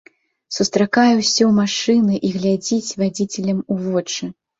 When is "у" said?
3.75-3.79